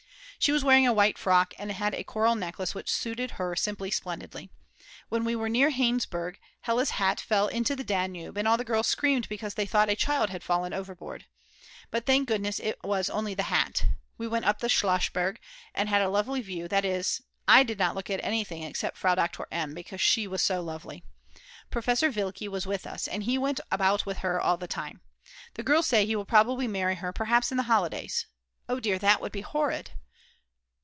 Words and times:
She 0.41 0.51
was 0.51 0.63
wearing 0.63 0.87
a 0.87 0.91
white 0.93 1.19
frock 1.19 1.53
and 1.59 1.71
had 1.71 1.93
a 1.93 2.03
coral 2.03 2.33
necklace 2.33 2.73
which 2.73 2.89
suited 2.91 3.29
her 3.37 3.55
simply 3.55 3.91
splendidly. 3.91 4.49
When 5.07 5.23
we 5.23 5.35
were 5.35 5.49
near 5.49 5.69
Hainburg 5.69 6.37
Hella's 6.61 6.89
hat 6.97 7.19
fell 7.21 7.47
into 7.47 7.75
the 7.75 7.83
Danube, 7.83 8.35
and 8.39 8.47
all 8.47 8.57
the 8.57 8.63
girls 8.63 8.87
screamed 8.87 9.29
because 9.29 9.53
they 9.53 9.67
thought 9.67 9.87
a 9.91 9.95
child 9.95 10.31
had 10.31 10.41
fallen 10.43 10.73
overboard. 10.73 11.27
But 11.91 12.07
thank 12.07 12.27
goodness 12.27 12.57
it 12.59 12.79
was 12.83 13.07
only 13.07 13.35
the 13.35 13.53
hat. 13.53 13.85
We 14.17 14.27
went 14.27 14.45
up 14.45 14.61
the 14.61 14.67
Schlossberg 14.67 15.37
and 15.75 15.89
had 15.89 16.01
a 16.01 16.09
lovely 16.09 16.41
view, 16.41 16.67
that 16.69 16.85
is, 16.85 17.21
I 17.47 17.61
did 17.61 17.77
not 17.77 17.93
look 17.93 18.09
at 18.09 18.23
anything 18.23 18.63
except 18.63 18.97
Frau 18.97 19.13
Doktor 19.13 19.45
M. 19.51 19.75
because 19.75 20.01
she 20.01 20.25
was 20.27 20.41
so 20.41 20.59
lovely; 20.59 21.03
Professor 21.69 22.09
Wilke 22.09 22.47
was 22.49 22.65
with 22.65 22.87
us, 22.87 23.07
and 23.07 23.25
he 23.25 23.37
went 23.37 23.59
about 23.71 24.07
with 24.07 24.17
her 24.25 24.41
all 24.41 24.57
the 24.57 24.65
time. 24.67 25.01
The 25.53 25.61
girls 25.61 25.85
say 25.85 26.03
he 26.07 26.15
will 26.15 26.25
probably 26.25 26.67
marry 26.67 26.95
her, 26.95 27.13
perhaps 27.13 27.51
in 27.51 27.57
the 27.57 27.63
holidays. 27.69 28.25
Oh 28.67 28.79
dear, 28.79 28.97
that 28.97 29.21
would 29.21 29.31
be 29.31 29.41
horrid. 29.41 29.91